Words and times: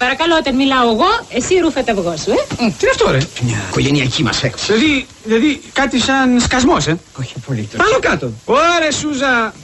Παρακαλώ, 0.00 0.36
όταν 0.36 0.54
μιλάω 0.56 0.90
εγώ, 0.90 1.26
εσύ 1.28 1.58
ρούφε 1.58 1.82
το 1.82 1.92
αυγό 1.92 2.16
σου, 2.16 2.30
ε. 2.30 2.34
Τι 2.56 2.64
είναι 2.64 2.90
αυτό, 2.90 3.10
ρε; 3.10 3.18
Μια 3.42 3.56
οικογενειακή 3.68 4.22
μας 4.22 4.42
έκπτωση. 4.42 4.72
Δηλαδή, 4.72 5.06
δηλαδή 5.24 5.60
κάτι 5.72 6.00
σαν 6.00 6.40
σκασμός, 6.40 6.86
ε. 6.86 6.98
Όχι 7.20 7.32
απολύτω. 7.36 7.76
Πάνω 7.76 7.98
κάτω. 8.00 8.32
Ωρε, 8.44 8.92
Σούζα. 8.92 9.54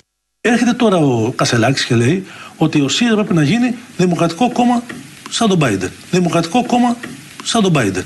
Έρχεται 0.41 0.73
τώρα 0.73 0.97
ο 0.97 1.33
Κασελάκης 1.37 1.85
και 1.85 1.95
λέει 1.95 2.27
ότι 2.57 2.81
ο 2.81 2.89
ΣΥΡΙΖΑ 2.89 3.15
πρέπει 3.15 3.35
να 3.35 3.43
γίνει 3.43 3.75
δημοκρατικό 3.97 4.53
κόμμα 4.53 4.83
σαν 5.31 5.49
τον 5.49 5.59
Biden. 5.63 5.91
Δημοκρατικό 6.11 6.67
κόμμα 6.67 6.97
σαν 7.45 7.63
τον 7.63 7.73
Biden. 7.77 8.05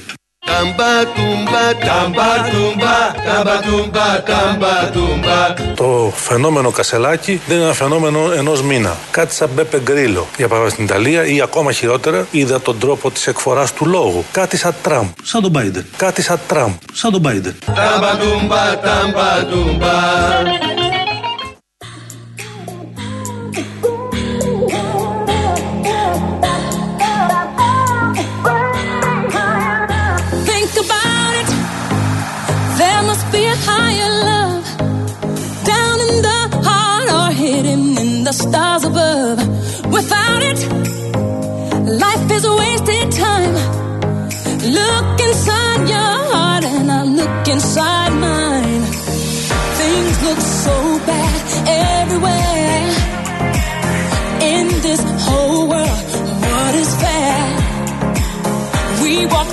Το 5.75 6.13
φαινόμενο 6.17 6.71
Κασελάκη 6.71 7.41
δεν 7.47 7.57
είναι 7.57 7.65
ένα 7.65 7.75
φαινόμενο 7.75 8.33
ενός 8.33 8.63
μήνα. 8.63 8.97
Κάτι 9.11 9.35
σαν 9.35 9.49
Μπέπε 9.55 9.81
Γκρίλο. 9.81 10.27
Για 10.37 10.49
παράδειγμα 10.49 10.75
στην 10.75 10.85
Ιταλία 10.85 11.27
ή 11.27 11.41
ακόμα 11.41 11.73
χειρότερα 11.73 12.27
είδα 12.31 12.61
τον 12.61 12.79
τρόπο 12.79 13.11
της 13.11 13.27
εκφοράς 13.27 13.73
του 13.73 13.87
λόγου. 13.87 14.25
Κάτι 14.33 14.57
σαν 14.57 14.75
Τραμπ. 14.83 15.07
Σαν 15.23 15.43
τον 15.43 15.53
Biden. 15.57 15.85
Κάτι 15.97 16.23
σαν 16.23 16.41
Τραμπ. 16.47 16.73
Σαν 16.93 17.13
τον 17.13 17.23
Biden. 17.25 17.55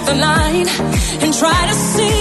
The 0.06 0.16
line 0.16 0.68
and 1.24 1.34
try 1.34 1.68
to 1.68 1.74
see, 1.74 2.13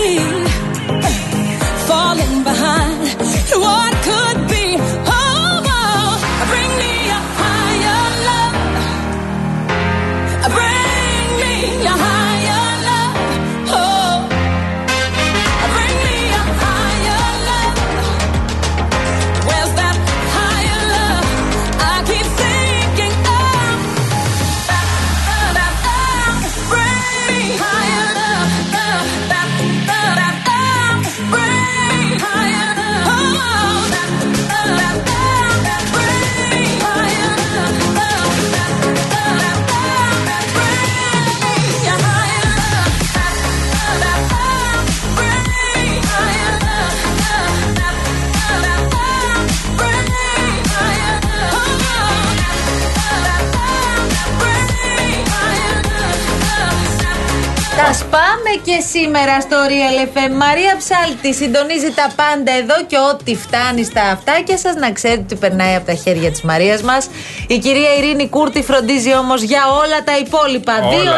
Τα 57.87 57.93
σπάμε 57.93 58.53
και 58.65 58.77
σήμερα 58.93 59.41
στο 59.41 59.57
Real 59.73 59.98
FM. 60.13 60.33
Μαρία 60.45 60.75
Ψάλτη 60.83 61.35
συντονίζει 61.35 61.91
τα 62.01 62.07
πάντα 62.17 62.53
εδώ 62.63 62.75
και 62.87 62.97
ό,τι 63.13 63.37
φτάνει 63.37 63.85
στα 63.85 64.03
αυτάκια 64.03 64.59
σας 64.59 64.75
να 64.75 64.93
ξέρετε 64.93 65.20
ότι 65.20 65.35
περνάει 65.35 65.75
από 65.75 65.87
τα 65.87 65.95
χέρια 65.95 66.31
της 66.31 66.43
Μαρίας 66.43 66.83
μας. 66.83 67.09
Η 67.47 67.59
κυρία 67.59 67.95
Ειρήνη 67.98 68.29
Κούρτη 68.29 68.63
φροντίζει 68.63 69.17
όμως 69.17 69.43
για 69.43 69.63
όλα 69.83 69.98
τα 70.05 70.15
υπόλοιπα. 70.25 70.73
Όλα. 70.83 71.13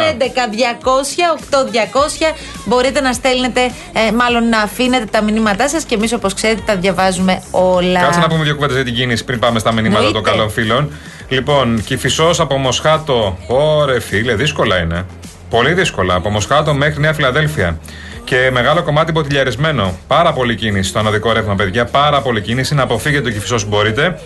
211-200-8200 2.31 2.35
μπορείτε 2.65 3.01
να 3.01 3.13
στέλνετε, 3.13 3.61
ε, 3.93 4.13
μάλλον 4.13 4.49
να 4.49 4.59
αφήνετε 4.61 5.05
τα 5.05 5.23
μηνύματά 5.23 5.69
σας 5.69 5.85
και 5.85 5.95
εμείς 5.95 6.13
όπως 6.13 6.35
ξέρετε 6.35 6.63
τα 6.67 6.77
διαβάζουμε 6.77 7.43
όλα. 7.51 8.01
Κάτσε 8.01 8.21
να 8.21 8.29
πούμε 8.29 8.45
δύο 8.45 8.55
κουβέντες 8.55 8.77
για 8.77 8.85
την 8.85 8.95
κίνηση 8.95 9.25
πριν 9.25 9.39
πάμε 9.39 9.59
στα 9.59 9.73
μηνύματα 9.73 9.97
Εννοείται. 9.97 10.21
των 10.21 10.33
καλών 10.33 10.51
φίλων. 10.51 10.93
Λοιπόν, 11.29 11.85
Κυφισό 11.85 12.31
από 12.39 12.57
Μοσχάτο. 12.57 13.39
Ωρε 13.47 14.01
φίλε, 14.01 14.35
δύσκολα 14.35 14.79
είναι. 14.79 15.07
Πολύ 15.51 15.73
δύσκολα. 15.73 16.15
Από 16.15 16.31
Μοσχάτο 16.31 16.75
μέχρι 16.75 17.01
Νέα 17.01 17.13
Φιλαδέλφια. 17.13 17.79
Και 18.25 18.51
μεγάλο 18.53 18.83
κομμάτι 18.83 19.13
ποτηλιαρισμένο. 19.13 19.99
Πάρα 20.07 20.33
πολύ 20.33 20.55
κίνηση 20.55 20.89
στο 20.89 20.99
ανωδικό 20.99 21.33
ρεύμα, 21.33 21.55
παιδιά. 21.55 21.85
Πάρα 21.85 22.21
πολύ 22.21 22.41
κίνηση. 22.41 22.75
Να 22.75 22.83
αποφύγετε 22.83 23.23
το 23.23 23.31
Κυφισός 23.31 23.63
όσο 23.63 23.67
μπορείτε. 23.67 24.19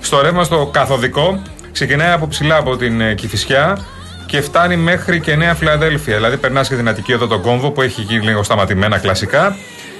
Στο 0.00 0.20
ρεύμα 0.20 0.44
στο 0.44 0.70
καθοδικό 0.72 1.42
ξεκινάει 1.72 2.12
από 2.12 2.26
ψηλά 2.28 2.56
από 2.56 2.76
την 2.76 3.00
ε, 3.00 3.14
Κηφισιά 3.14 3.78
και 4.26 4.40
φτάνει 4.40 4.76
μέχρι 4.76 5.20
και 5.20 5.36
Νέα 5.36 5.54
Φιλαδέλφια. 5.54 6.16
Δηλαδή 6.16 6.36
περνάς 6.36 6.68
και 6.68 6.76
την 6.76 6.88
Αττική 6.88 7.12
εδώ 7.12 7.26
τον 7.26 7.42
κόμβο 7.42 7.70
που 7.70 7.82
έχει 7.82 8.02
γίνει 8.02 8.24
λίγο 8.24 8.42
σταματημένα 8.42 8.98
κλασικά 8.98 9.56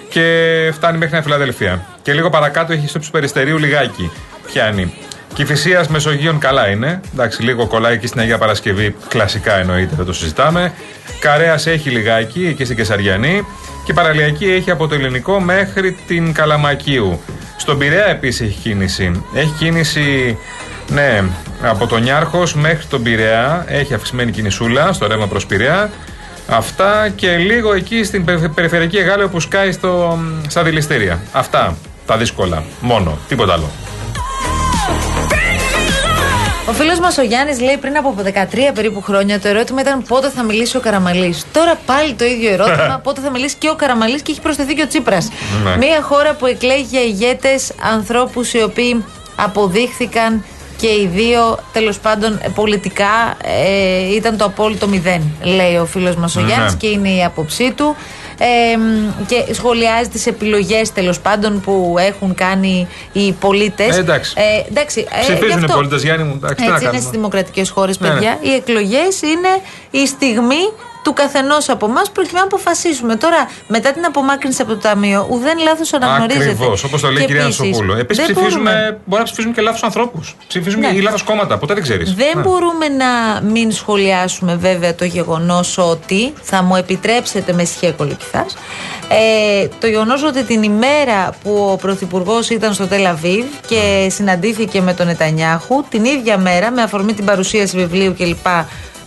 και 0.08 0.70
φτάνει 0.72 0.98
μέχρι 0.98 1.12
Νέα 1.12 1.22
Φιλαδέλφια. 1.22 1.86
Και 2.02 2.12
λίγο 2.12 2.30
παρακάτω 2.30 2.72
έχει 2.72 2.88
στο 2.88 2.98
του 2.98 3.10
Περιστερίου 3.10 3.58
λιγάκι. 3.58 4.10
Πιάνει. 4.46 4.94
Κυφυσία 5.34 5.84
Μεσογείων 5.88 6.38
καλά 6.38 6.68
είναι. 6.68 7.00
Εντάξει, 7.12 7.42
λίγο 7.42 7.66
κολλάει 7.66 7.94
εκεί 7.94 8.06
στην 8.06 8.20
Αγία 8.20 8.38
Παρασκευή. 8.38 8.94
Κλασικά 9.08 9.58
εννοείται, 9.58 9.94
δεν 9.96 10.04
το 10.06 10.12
συζητάμε. 10.12 10.72
Καρέας 11.20 11.66
έχει 11.66 11.90
λιγάκι 11.90 12.46
εκεί 12.46 12.64
στην 12.64 12.76
Κεσαριανή. 12.76 13.46
Και 13.84 13.92
παραλιακή 13.92 14.44
έχει 14.50 14.70
από 14.70 14.86
το 14.88 14.94
ελληνικό 14.94 15.40
μέχρι 15.40 15.96
την 16.06 16.32
Καλαμακίου. 16.32 17.20
Στον 17.56 17.78
Πειραιά 17.78 18.06
επίσης 18.06 18.40
έχει 18.48 18.58
κίνηση. 18.58 19.22
Έχει 19.34 19.52
κίνηση, 19.58 20.38
ναι, 20.88 21.22
από 21.62 21.86
τον 21.86 22.02
Νιάρχος 22.02 22.54
μέχρι 22.54 22.84
τον 22.86 23.02
Πειραιά. 23.02 23.64
Έχει 23.68 23.94
αυξημένη 23.94 24.30
κινησούλα 24.30 24.92
στο 24.92 25.06
ρεύμα 25.06 25.26
προς 25.26 25.46
Πειραιά. 25.46 25.90
Αυτά 26.48 27.08
και 27.16 27.36
λίγο 27.36 27.72
εκεί 27.74 28.04
στην 28.04 28.24
περι- 28.24 28.48
περιφερειακή 28.48 28.96
Εγάλεο 28.96 29.28
που 29.28 29.40
σκάει 29.40 29.72
στο, 29.72 30.18
στα 30.48 30.62
δηληστήρια. 30.62 31.20
Αυτά 31.32 31.76
τα 32.06 32.16
δύσκολα. 32.16 32.62
Μόνο. 32.80 33.18
Τίποτα 33.28 33.52
άλλο. 33.52 33.70
Ο 36.70 36.72
φίλος 36.72 36.98
μας 37.00 37.18
ο 37.18 37.22
Γιάννης 37.22 37.60
λέει 37.60 37.76
πριν 37.76 37.96
από 37.96 38.14
13 38.24 38.30
περίπου 38.74 39.02
χρόνια 39.02 39.40
το 39.40 39.48
ερώτημα 39.48 39.80
ήταν 39.80 40.02
πότε 40.02 40.28
θα 40.28 40.42
μιλήσει 40.42 40.76
ο 40.76 40.80
Καραμαλής. 40.80 41.44
Τώρα 41.52 41.74
πάλι 41.86 42.14
το 42.14 42.24
ίδιο 42.24 42.50
ερώτημα, 42.52 43.00
πότε 43.04 43.20
θα 43.20 43.30
μιλήσει 43.30 43.56
και 43.58 43.68
ο 43.68 43.74
Καραμαλής 43.74 44.22
και 44.22 44.30
έχει 44.30 44.40
προσθεθεί 44.40 44.74
και 44.74 44.82
ο 44.82 44.86
Τσίπρας. 44.86 45.28
Ναι. 45.64 45.76
Μια 45.76 46.02
χώρα 46.02 46.34
που 46.34 46.46
εκλέγει 46.46 46.86
για 46.90 47.00
ηγέτες 47.00 47.72
ανθρώπους 47.92 48.52
οι 48.52 48.62
οποίοι 48.62 49.04
αποδείχθηκαν 49.36 50.44
και 50.76 50.86
οι 50.86 51.10
δύο 51.14 51.58
τέλος 51.72 51.98
πάντων 51.98 52.38
ε, 52.42 52.48
πολιτικά 52.54 53.36
ε, 53.42 54.14
ήταν 54.14 54.36
το 54.36 54.44
απόλυτο 54.44 54.88
μηδέν, 54.88 55.22
λέει 55.42 55.76
ο 55.76 55.86
φίλος 55.86 56.16
μας 56.16 56.36
ο 56.36 56.40
Ναι. 56.40 56.46
Γιάννης 56.46 56.74
και 56.74 56.86
είναι 56.86 57.08
η 57.08 57.24
άποψή 57.24 57.72
του. 57.76 57.96
Ε, 58.42 58.76
μ, 58.76 59.24
και 59.26 59.54
σχολιάζει 59.54 60.08
τις 60.08 60.26
επιλογές 60.26 60.92
τέλος 60.92 61.20
πάντων 61.20 61.60
που 61.60 61.94
έχουν 61.98 62.34
κάνει 62.34 62.88
οι 63.12 63.32
πολίτες. 63.32 63.96
Ε, 63.96 64.00
εντάξει. 64.00 64.34
εντάξει 64.68 65.06
ε, 65.10 65.20
Ψηφίζουν 65.20 65.46
γι' 65.48 65.60
οι 65.60 65.64
αυτό. 65.64 65.74
πολίτες, 65.74 66.02
Γιάννη 66.02 66.24
μου. 66.24 66.34
Εντάξει, 66.36 66.54
τι 66.54 66.60
να 66.62 66.66
Έτσι 66.66 66.74
είναι 66.74 66.84
κάνουμε. 66.84 66.98
στις 67.00 67.10
δημοκρατικές 67.10 67.70
χώρες, 67.70 68.00
Ναι, 68.00 68.08
ναι. 68.08 68.14
παιδιά. 68.14 68.38
Οι 68.40 68.52
εκλογές 68.54 69.22
είναι 69.22 69.48
η 69.90 70.06
στιγμή 70.06 70.72
του 71.02 71.12
καθενός 71.12 71.68
από 71.68 71.86
εμάς 71.86 72.10
προκειμένου 72.10 72.46
να 72.48 72.56
αποφασίσουμε. 72.56 73.16
Τώρα, 73.16 73.48
μετά 73.68 73.92
την 73.92 74.04
απομάκρυνση 74.04 74.62
από 74.62 74.70
το 74.70 74.76
Ταμείο, 74.76 75.26
ουδέν 75.30 75.58
λάθος 75.58 75.92
αναγνωρίζεται. 75.92 76.44
Ακριβώς, 76.50 76.84
όπως 76.84 77.00
το 77.00 77.06
λέει 77.10 77.16
η 77.16 77.20
Και 77.20 77.26
κυρία 77.26 77.42
επίσης, 77.42 77.60
Ανσοπούλου. 77.60 77.92
Επίσης 77.98 78.24
δεν 78.26 78.34
ψηφίζουμε, 78.34 78.70
μπορούμε- 78.70 78.98
μπορεί 79.04 79.18
να 79.20 79.24
ψηφίζουμε 79.26 79.54
και 79.54 79.60
λάθος 79.60 79.82
ανθρώπους. 79.82 80.36
Ψηφίζουμε 80.48 80.90
Ναι. 80.90 80.96
ή 80.96 81.00
λάθος 81.00 81.22
κόμματα. 81.22 81.58
Ποτέ 81.58 81.74
δεν 81.74 81.82
ξέρεις. 81.82 82.14
Δεν 82.14 82.40
μπορούμε 82.42 82.88
να 82.88 83.40
μην 83.50 83.72
σχολιάσουμε 83.72 84.54
βέβαια 84.56 84.94
το 84.94 85.04
γεγονός 85.04 85.78
ότι, 85.78 86.32
θα 86.42 86.62
μου 86.62 86.76
επιτρέψετε 86.76 87.52
με 87.52 87.62
ισχύα 87.62 87.92
κολοκυθάς, 87.92 88.56
ε, 89.08 89.68
το 89.80 89.86
γεγονός 89.86 90.22
ότι 90.22 90.42
την 90.42 90.62
ημέρα 90.62 91.34
που 91.42 91.68
ο 91.72 91.76
Πρωθυπουργός 91.76 92.50
ήταν 92.50 92.74
στο 92.74 92.86
Τελαβίβ 92.86 93.44
και 93.66 94.08
συναντήθηκε 94.10 94.80
με 94.80 94.94
τον 94.94 95.06
Νετανιάχου, 95.06 95.84
την 95.88 96.04
ίδια 96.04 96.38
μέρα 96.38 96.70
με 96.70 96.82
αφορμή 96.82 97.12
την 97.12 97.24
παρουσίαση 97.24 97.76
βιβλίου 97.76 98.14
κλπ, 98.18 98.46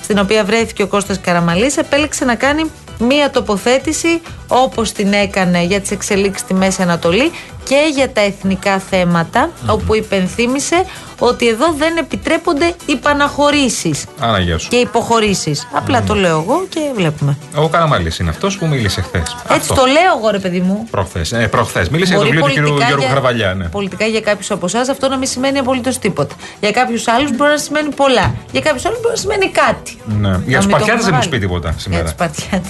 στην 0.04 0.20
οποία 0.20 0.44
βρέθηκε 0.44 0.84
ο 0.84 0.88
Κώστας 0.88 1.20
Καραμαλής, 1.22 1.78
επέλεξε 1.78 2.26
να 2.26 2.36
κάνει 2.36 2.72
μία 3.00 3.30
τοποθέτηση 3.30 4.22
όπως 4.54 4.92
την 4.92 5.14
έκανε 5.14 5.64
για 5.64 5.82
τις 5.82 5.92
εξελίξεις 5.92 6.40
στη 6.42 6.54
Μέση 6.54 6.82
Ανατολή 6.82 7.32
και 7.64 7.90
για 7.96 8.10
τα 8.12 8.22
εθνικά 8.22 8.80
θέματα, 8.80 9.50
όπου 9.68 9.96
υπενθύμησε 9.96 10.86
ότι 11.20 11.48
εδώ 11.48 11.74
δεν 11.78 11.98
επιτρέπονται 11.98 12.74
οι 12.86 12.96
παναχωρήσεις 12.96 14.06
Άνα, 14.20 14.40
γεια 14.40 14.58
σου. 14.58 14.70
και 14.70 14.76
υποχωρήσεις. 14.76 15.68
Απλά 15.74 16.04
το 16.04 16.14
λέω 16.16 16.40
εγώ 16.40 16.66
και 16.70 16.80
βλέπουμε. 16.96 17.38
Ο 17.56 17.68
Καραμαλής 17.70 18.20
είναι 18.20 18.30
αυτός 18.30 18.58
που 18.58 18.66
μίλησε 18.68 19.02
χθες. 19.02 19.36
Έτσι 19.50 19.68
το 19.68 19.86
λέω 19.86 20.18
εγώ 20.18 20.30
ρε 20.30 20.40
παιδί 20.40 20.60
μου. 20.60 20.88
Προχθές. 20.92 21.32
Ε, 21.32 21.48
προχθές. 21.48 21.90
Μίλησε 21.90 22.14
για 22.16 22.22
το 22.22 22.28
Μπορεί 22.28 22.38
βιβλίο 22.38 22.52
του 22.54 22.58
κ. 22.60 22.62
πολιτικά 22.64 22.88
Γιώργου 22.88 23.04
για- 23.06 23.14
Χαρβαλιά. 23.14 23.54
Ναι. 23.54 23.66
Πολιτικά 23.68 24.06
για 24.06 24.22
κάποιους 24.22 24.52
από 24.52 24.66
εσάς 24.66 24.90
αυτό 24.90 25.08
να 25.10 25.18
μην 25.18 25.28
σημαίνει 25.28 25.58
απολύτως 25.60 25.98
τίποτα. 26.00 26.36
Για 26.60 26.72
κάποιους 26.72 27.08
άλλους 27.08 27.36
μπορεί 27.36 27.52
να 27.52 27.58
σημαίνει 27.58 27.94
πολλά. 27.94 28.36
Για 28.52 28.62
κάποιους 28.62 28.86
άλλους 28.86 29.00
μπορεί 29.02 29.14
να 29.14 29.20
σημαίνει 29.20 29.50
κάτι. 29.50 29.98
Ναι. 30.06 30.28
Για 30.28 30.30
Να 30.30 30.38
τους 30.38 30.48
μην 30.48 30.62
το 30.62 30.68
Παρτιάτε 30.70 30.92
έχουμε 30.92 31.02
δεν 31.04 31.14
μου 31.14 31.20
βάλει. 31.20 31.30
πει 31.30 31.40
τίποτα 31.40 31.70
Για 31.70 31.80
σήμερα. 31.80 32.04
τους 32.04 32.14
Παρτιάτε. 32.14 32.70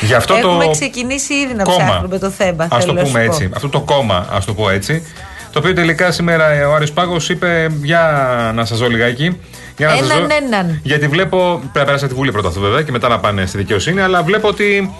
Γι' 0.00 0.14
αυτό 0.14 0.34
Έχουμε 0.34 0.64
το 0.64 0.70
ξεκινήσει 1.18 1.34
ήδη 1.46 1.54
να 1.54 1.62
κόμμα. 1.62 1.76
ψάχνουμε 1.84 2.18
το 2.18 2.30
θέμα. 2.30 2.64
Α 2.64 2.68
το 2.68 2.78
θέλω 2.80 2.92
να 2.92 3.04
σου 3.04 3.06
πούμε 3.12 3.24
πω. 3.24 3.30
έτσι. 3.32 3.50
Αυτό 3.54 3.68
το 3.68 3.80
κόμμα, 3.80 4.26
ας 4.32 4.44
το 4.44 4.54
πω 4.54 4.70
έτσι. 4.70 5.02
Το 5.52 5.58
οποίο 5.58 5.72
τελικά 5.74 6.10
σήμερα 6.12 6.50
ε, 6.50 6.64
ο 6.64 6.74
Άρης 6.74 6.92
Πάγος 6.92 7.28
είπε 7.28 7.70
για 7.82 8.02
να 8.54 8.64
σας 8.64 8.78
δω 8.78 8.88
λιγάκι. 8.88 9.40
Για 9.76 9.86
να 9.86 9.96
σας 9.96 10.10
Έναν, 10.10 10.28
δω. 10.28 10.36
έναν. 10.46 10.80
Γιατί 10.82 11.08
βλέπω. 11.08 11.38
Πρέπει 11.58 11.78
να 11.78 11.84
περάσει 11.84 12.04
από 12.04 12.12
τη 12.12 12.18
Βουλή 12.18 12.32
πρώτα 12.32 12.48
αυτό 12.48 12.60
βέβαια 12.60 12.82
και 12.82 12.90
μετά 12.92 13.08
να 13.08 13.18
πάνε 13.18 13.46
στη 13.46 13.56
δικαιοσύνη. 13.58 14.00
Αλλά 14.00 14.22
βλέπω 14.22 14.48
ότι 14.48 14.94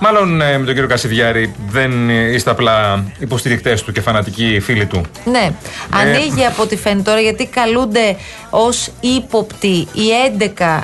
μάλλον 0.00 0.40
ε, 0.40 0.58
με 0.58 0.64
τον 0.64 0.74
κύριο 0.74 0.88
Κασιδιάρη 0.88 1.54
δεν 1.68 2.10
ε, 2.10 2.14
είστε 2.34 2.50
απλά 2.50 3.04
υποστηρικτές 3.18 3.82
του 3.82 3.92
και 3.92 4.00
φανατικοί 4.00 4.60
φίλοι 4.60 4.86
του. 4.86 5.00
Ναι, 5.24 5.38
Ε. 5.48 6.00
ανοίγει 6.00 6.44
από 6.44 6.62
ό,τι 6.62 6.76
φαίνεται 6.76 7.02
τώρα 7.02 7.20
γιατί 7.20 7.46
καλούνται 7.46 8.16
ως 8.50 8.88
ύποπτοι 9.00 9.68
οι 9.92 10.06
11 10.38 10.80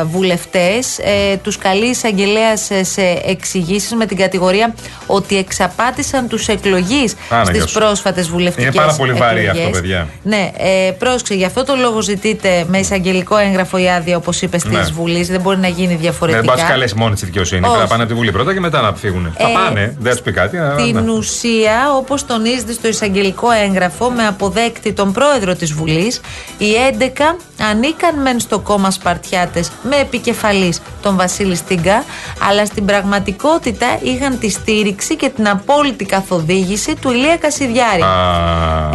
ε, 0.00 0.04
βουλευτές. 0.04 0.98
Ε, 0.98 1.36
τους 1.36 1.58
καλεί 1.58 1.86
εισαγγελέα 1.86 2.56
σε 2.82 3.20
εξηγήσεις 3.26 3.94
με 3.94 4.06
την 4.06 4.16
κατηγορία 4.16 4.74
ότι 5.06 5.36
εξαπάτησαν 5.38 6.28
τους 6.28 6.48
εκλογείς 6.48 7.14
Άνα, 7.30 7.44
στις 7.44 7.56
γεια 7.58 7.66
σου. 7.66 7.78
πρόσφατες 7.78 8.28
βουλευτικές 8.28 8.64
Είναι 8.74 8.74
πάρα 8.74 8.94
πολύ 8.94 9.12
βαρύ 9.12 9.40
εκλογές. 9.40 9.66
αυτό, 9.66 9.78
παιδιά. 9.80 10.08
Ναι, 10.22 10.50
ε, 10.56 10.90
πρόσεξε, 10.98 11.34
γι' 11.34 11.44
αυτό 11.44 11.64
το 11.64 11.74
λόγο 11.76 12.00
ζητείτε 12.00 12.64
με 12.68 12.78
εισαγγελικό 12.78 13.36
έγγραφο 13.36 13.78
η 13.78 13.88
άδεια 13.90 14.16
όπως 14.16 14.42
είπε 14.42 14.56
της 14.56 14.64
Ναι. 14.70 14.80
Βουλής. 14.92 15.28
Δεν 15.28 15.40
μπορεί 15.40 15.58
να 15.58 15.68
γίνει 15.68 15.86
Δεν 15.88 15.98
διαφορετικά. 15.98 16.42
μπορεί 16.44 16.56
να 16.58 16.64
του 16.64 16.70
καλέσει 16.70 16.94
μόνη 16.96 17.14
της 17.14 17.24
δικαιοσύνης. 17.24 17.60
Πρέπει 17.60 17.76
να 17.76 17.82
Όχι. 17.82 17.90
πάνε 17.90 18.02
από 18.02 18.12
τη 18.12 18.18
Βουλή 18.18 18.32
πρώτα 18.32 18.45
και 18.52 18.60
μετά 18.60 18.80
να 18.80 18.94
φύγουν. 18.94 19.34
θα 19.38 19.48
Ε, 19.48 19.52
πάνε, 19.52 19.96
δεν 20.00 20.10
θα 20.12 20.16
του 20.18 20.22
πει 20.24 20.32
κάτι. 20.32 20.56
αλλά 20.58 20.78
Στην 20.78 21.00
ναι. 21.04 21.10
ουσία, 21.10 21.92
όπως 21.96 22.26
τονίζεται 22.26 22.72
στο 22.72 22.88
εισαγγελικό 22.88 23.50
έγγραφο, 23.50 24.10
με 24.10 24.26
αποδέκτη 24.26 24.92
τον 24.92 25.12
πρόεδρο 25.12 25.54
της 25.54 25.72
Βουλής, 25.72 26.20
οι 26.58 26.66
11 26.98 27.36
ανήκαν 27.70 28.20
μεν 28.22 28.40
στο 28.40 28.58
κόμμα 28.58 28.90
Σπαρτιάτες 28.90 29.70
με 29.82 29.96
επικεφαλής 29.96 30.80
τον 31.02 31.16
Βασίλη 31.16 31.54
Στίγκα, 31.56 32.04
αλλά 32.48 32.66
στην 32.66 32.84
πραγματικότητα 32.84 33.86
είχαν 34.02 34.38
τη 34.38 34.50
στήριξη 34.50 35.16
και 35.16 35.28
την 35.28 35.48
απόλυτη 35.48 36.04
καθοδήγηση 36.04 36.94
του 37.00 37.10
Ηλία 37.10 37.36
Κασιδιάρη. 37.36 38.02
Α, 38.02 38.06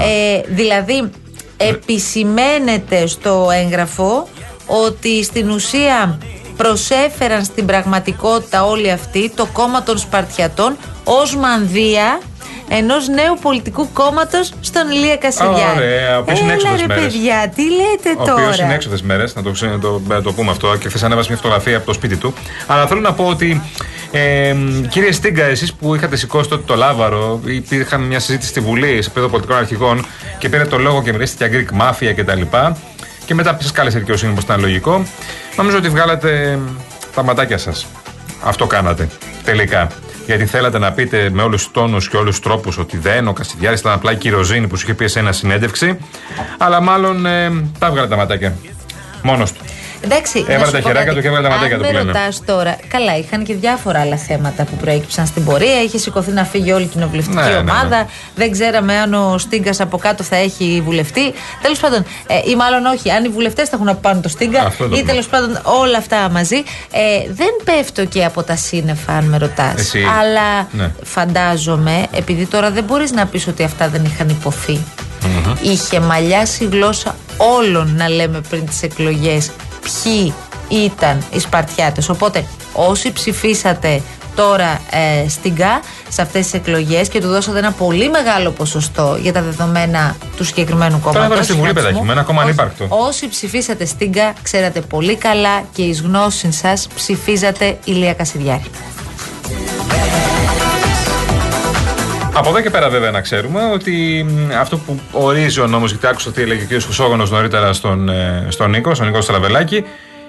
Ε, 0.02 0.42
δηλαδή, 0.48 1.10
επισημαίνεται 1.58 3.08
στο 3.08 3.48
έγγραφο 3.64 4.28
ότι 4.66 5.24
στην 5.24 5.50
ουσία 5.50 6.18
προσέφεραν 6.62 7.44
στην 7.44 7.66
πραγματικότητα 7.66 8.64
όλοι 8.66 8.92
αυτοί 8.92 9.32
το 9.36 9.46
κόμμα 9.54 9.84
των 9.84 9.98
Σπαρτιατών 9.98 10.78
ως 11.04 11.36
μανδύα 11.36 12.20
ενός 12.70 13.08
νέου 13.08 13.38
πολιτικού 13.42 13.90
κόμματος 13.94 14.54
στον 14.62 14.90
Ηλία 14.92 15.16
Κασιδιάρη. 15.18 15.78
Ωραία, 15.78 16.18
ο 16.18 16.20
οποίος 16.22 16.40
είναι 16.40 16.52
Έλα 16.54 16.60
έξοδος 16.62 16.80
ρε 16.82 16.88
μέρες. 16.88 17.04
παιδιά, 17.04 17.52
τι 17.56 17.62
λέτε 17.64 18.10
Ο 18.22 18.24
τώρα; 18.26 18.48
οποίο 18.50 18.64
είναι 18.64 18.74
έξοδες 18.74 19.02
μέρες, 19.02 19.36
να 19.36 19.42
το, 19.44 19.52
ξέ- 19.52 19.72
να 19.72 19.80
το, 19.80 20.02
να 20.08 20.22
το 20.22 20.34
πούμε 20.34 20.52
αυτό. 20.52 20.76
Και 20.80 20.88
χθες 20.88 21.04
ανέβασε 21.04 21.28
μια 21.30 21.38
φωτογραφία 21.38 21.78
από 21.78 21.86
το 21.86 21.94
σπίτι 21.94 22.16
του. 22.18 22.34
Αλλά 22.68 22.88
θέλω 22.88 23.00
να 23.00 23.14
πω 23.14 23.26
ότι, 23.26 23.62
ε, 24.12 24.56
κύριε 24.90 25.12
Στίγκα, 25.12 25.44
εσείς 25.44 25.74
που 25.74 25.96
είχατε 25.96 26.16
σηκώσει 26.16 26.50
τότε 26.50 26.64
το 26.66 26.76
λάβαρο, 26.76 27.40
υπήρχαν 27.46 28.02
μια 28.02 28.20
συζήτηση 28.20 28.50
στη 28.50 28.60
Βουλή 28.60 28.88
σε 28.92 28.98
επίπεδο 28.98 29.28
πολιτικών 29.28 29.58
αρχηγών 29.58 30.06
και 30.38 30.50
πήρε 30.50 30.66
το 30.66 30.78
λόγο 30.78 31.02
και 31.04 31.12
μιλήσατε 31.12 31.48
για 31.48 31.60
Greek 31.60 31.82
Mafia 31.82 32.14
κτλ. 32.16 32.42
Και 33.32 33.38
μετά 33.38 33.58
σας 33.62 33.72
κάλεσε 33.72 33.98
η 33.98 34.00
δικαιοσύνη, 34.00 34.32
όπω 34.32 34.42
ήταν 34.44 34.60
λογικό. 34.60 35.06
Νομίζω 35.58 35.78
ότι 35.78 35.90
βγάλατε 35.90 36.60
τα 37.16 37.24
ματάκια 37.24 37.58
σας. 37.58 37.88
Αυτό 38.44 38.68
κάνατε 38.68 39.08
τελικά. 39.44 39.88
Γιατί 40.26 40.46
θέλατε 40.46 40.80
να 40.80 40.92
πείτε 40.92 41.30
με 41.30 41.42
όλους 41.42 41.64
τους 41.64 41.72
τόνους 41.72 42.10
και 42.10 42.18
όλους 42.18 42.36
τους 42.36 42.44
τρόπους 42.44 42.78
ότι 42.78 42.98
δεν, 42.98 43.28
ο 43.28 43.34
Κασιδιάρης 43.34 43.80
ήταν 43.80 43.92
απλά 43.92 44.12
η 44.12 44.16
κυροζήνη 44.16 44.68
που 44.68 44.76
σου 44.76 44.84
είχε 44.84 44.94
πει 44.94 45.08
σε 45.08 45.20
ένα 45.20 45.32
συνέντευξη. 45.32 45.98
Αλλά 46.58 46.82
μάλλον 46.82 47.26
ε, 47.26 47.50
τα 47.80 47.88
έβγαλε 47.88 48.08
τα 48.08 48.16
ματάκια. 48.16 48.56
Μόνος 49.22 49.52
του. 49.52 49.62
Εντάξει, 50.04 50.40
Έβαλε 50.48 50.58
να 50.60 50.66
σου 50.66 50.72
τα 50.72 50.78
πω 50.80 50.88
χεράκια 50.88 51.04
κάτι. 51.04 51.16
του 51.16 51.22
και 51.22 51.28
έβαλε 51.28 51.48
τα 51.48 51.54
ματάκια 51.54 51.78
του 51.78 51.84
Αν 51.84 51.90
που 51.90 51.96
με 51.96 52.04
λένε. 52.04 52.20
ρωτάς 52.20 52.42
τώρα, 52.46 52.76
καλά, 52.88 53.18
είχαν 53.18 53.44
και 53.44 53.54
διάφορα 53.56 54.00
άλλα 54.00 54.18
θέματα 54.18 54.64
που 54.64 54.76
προέκυψαν 54.76 55.26
στην 55.26 55.46
πορεία. 55.46 55.82
Είχε 55.82 55.98
σηκωθεί 55.98 56.32
να 56.32 56.44
φύγει 56.44 56.72
όλη 56.72 56.84
η 56.84 56.88
κοινοβουλευτική 56.88 57.36
Ναι, 57.36 57.44
ναι, 57.44 57.50
ναι. 57.50 57.58
ομάδα. 57.72 58.08
Δεν 58.36 58.52
ξέραμε 58.52 58.96
αν 58.98 59.14
ο 59.14 59.38
Στίγκας 59.38 59.80
από 59.80 59.98
κάτω 59.98 60.24
θα 60.24 60.36
έχει 60.36 60.82
βουλευτή. 60.86 61.34
Τέλος 61.62 61.80
πάντων, 61.80 62.06
ε, 62.28 62.50
ή 62.52 62.56
μάλλον 62.56 62.86
όχι, 62.86 63.10
αν 63.12 63.24
οι 63.26 63.28
βουλευτές 63.30 63.70
θα 63.70 63.76
έχουν 63.76 63.88
από 63.90 64.00
πάνω 64.02 64.20
το 64.22 64.30
Στίγκα 64.30 64.62
Αυτό 64.64 64.84
το 64.88 64.96
ή 64.96 65.00
πούμε. 65.00 65.12
τέλος 65.12 65.28
πάντων 65.28 65.60
όλα 65.64 65.98
αυτά 65.98 66.30
μαζί. 66.30 66.58
Ε, 66.92 67.32
δεν 67.32 67.50
πέφτω 67.64 68.06
και 68.06 68.24
από 68.26 68.44
τα 68.44 68.56
σύννεφα, 68.56 69.14
αν 69.14 69.24
με 69.26 69.38
ρωτάς. 69.38 69.74
Εσύ. 69.78 70.00
Αλλά 70.20 70.68
Ναι. 70.72 70.92
φαντάζομαι, 71.04 72.06
επειδή 72.16 72.46
τώρα 72.46 72.70
δεν 72.72 72.84
μπορείς 72.84 73.12
να 73.12 73.26
πεις 73.26 73.48
ότι 73.48 73.64
αυτά 73.64 73.88
δεν 73.90 74.04
είχαν 74.06 74.30
υποθεί. 74.30 74.80
Είχε 75.62 76.00
μαλλιάσει 76.00 76.64
η 76.64 76.68
γλώσσα 76.72 77.16
όλων 77.38 77.94
να 77.98 78.10
λέμε 78.10 78.42
πριν 78.50 78.66
τις 78.66 78.84
εκλογές 78.84 79.50
ποιοι 79.82 80.34
ήταν 80.70 81.24
οι 81.32 81.40
Σπαρτιάτες. 81.40 82.10
Οπότε 82.10 82.46
όσοι 82.74 83.12
ψηφίσατε 83.12 84.02
τώρα 84.36 84.82
ε, 85.24 85.30
στην 85.30 85.56
ΚΑ 85.56 85.82
σε 86.10 86.22
αυτές 86.22 86.44
τις 86.44 86.54
εκλογές 86.54 87.08
και 87.10 87.20
του 87.22 87.28
δώσατε 87.28 87.58
ένα 87.60 87.72
πολύ 87.72 88.10
μεγάλο 88.10 88.52
ποσοστό 88.52 89.18
για 89.22 89.34
τα 89.34 89.42
δεδομένα 89.42 90.16
του 90.38 90.44
συγκεκριμένου 90.44 91.00
κόμματος. 91.00 91.26
έβαλε 91.26 91.44
στη 91.44 91.54
Βουλή, 91.54 91.68
συναντισμού. 91.68 91.90
παιδάκι 91.92 92.06
μου, 92.06 92.12
ένα 92.12 92.24
κόμμα 92.24 92.44
Όσοι- 92.44 92.60
ανύπαρκτο. 92.60 92.86
Όσοι 92.90 93.28
ψηφίσατε 93.30 93.86
στην 93.86 94.12
ΚΑ 94.12 94.34
ξέρατε 94.42 94.82
πολύ 94.82 95.16
καλά 95.16 95.64
και 95.74 95.82
εις 95.82 96.02
γνώση 96.02 96.52
σας 96.52 96.88
ψηφίζατε 96.96 97.78
Ηλία 97.84 98.14
Κασιδιάρη. 98.14 98.64
Από 102.42 102.50
εδώ 102.50 102.62
και 102.62 102.70
πέρα, 102.70 102.90
βέβαια, 102.90 103.12
να 103.12 103.22
ξέρουμε 103.22 103.72
ότι 103.74 104.26
μ, 104.30 104.52
αυτό 104.60 104.78
που 104.78 105.00
ορίζει 105.12 105.60
ο 105.60 105.68
νόμο, 105.68 105.86
γιατί 105.86 106.08
άκουσα 106.08 106.32
τι 106.32 106.42
έλεγε 106.42 106.64
ο 106.64 106.78
κ. 106.78 106.82
Χρυσόγονος 106.82 107.32
νωρίτερα 107.32 107.74
στον, 107.74 108.10
ε, 108.10 108.46
στον 108.50 108.70
Νίκο, 108.70 108.94
στον 108.94 109.08
Νίκο 109.08 109.22
Στραβελάκη, 109.22 109.84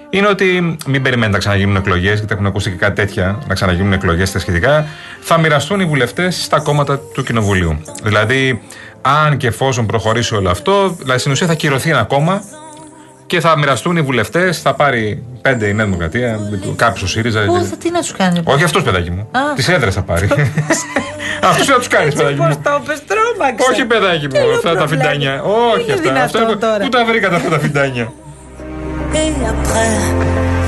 είναι 0.09 0.27
ότι 0.27 0.77
μην 0.87 1.01
περιμένετε 1.01 1.31
να 1.31 1.37
ξαναγίνουν 1.37 1.75
εκλογές, 1.75 2.17
γιατί 2.17 2.33
έχουν 2.33 2.45
ακούσει 2.45 2.69
και 2.69 2.75
κάτι 2.75 2.95
τέτοια, 2.95 3.39
να 3.47 3.53
ξαναγίνουν 3.53 3.93
εκλογές 3.93 4.31
τα 4.31 4.39
σχετικά. 4.39 4.87
Θα 5.19 5.37
μοιραστούν 5.37 5.79
οι 5.79 5.85
βουλευτές 5.85 6.43
στα 6.43 6.59
κόμματα 6.59 6.99
του 7.13 7.23
Κοινοβουλίου. 7.23 7.81
Δηλαδή, 8.03 8.61
αν 9.01 9.37
και 9.37 9.47
εφόσον 9.47 9.85
προχωρήσει 9.85 10.35
όλο 10.35 10.49
αυτό, 10.49 10.95
δηλαδή 10.99 11.19
στην 11.19 11.31
ουσία 11.31 11.47
θα 11.47 11.53
κυρωθεί 11.53 11.89
ένα 11.89 12.03
κόμμα 12.03 12.41
και 13.25 13.39
θα 13.39 13.57
μοιραστούν 13.57 13.97
οι 13.97 14.01
βουλευτές, 14.01 14.61
θα 14.61 14.73
πάρει 14.73 15.23
πέντε 15.41 15.67
η 15.67 15.73
Νέα 15.73 15.85
Δημοκρατία, 15.85 16.39
κάποιος 16.75 17.03
ο 17.03 17.07
ΣΥΡΙΖΑ. 17.07 17.45
Πού 17.45 17.63
θα 17.69 17.77
τι 17.77 17.91
να 17.91 17.99
τους 17.99 18.11
κάνει. 18.11 18.41
Όχι 18.43 18.63
αυτό, 18.63 18.81
παιδάκι 18.81 19.11
μου. 19.11 19.27
Α. 19.31 19.53
Τις 19.55 19.67
έδρες 19.69 19.93
θα 19.93 20.01
πάρει. 20.01 20.27
Αυτούς 21.49 21.65
θα 21.65 21.75
τους 21.77 21.87
κάνει, 21.87 22.13
παιδάκι 22.13 22.41
μου. 22.41 22.59
το 22.63 22.81
πες, 22.85 23.03
τρόμαξα. 23.05 23.65
Όχι, 23.71 23.85
παιδάκι 23.85 24.25
μου, 24.25 24.31
Θέλω 24.35 24.53
αυτά 24.53 24.69
τα 24.71 24.75
προβλέπω. 24.77 25.01
φιντάνια. 25.03 25.41
Όχι 25.43 25.83
Είναι 25.83 25.93
αυτά. 25.93 26.01
δυνατόν 26.11 26.43
αυτά 26.43 26.57
τώρα. 26.57 26.83
πού 26.83 26.89
τα 26.89 27.05
βρήκατε 27.05 27.35
αυτά 27.35 27.49
τα 27.49 27.59
φιντάνια. 27.59 28.11
Et 29.13 29.33
après, 29.53 29.93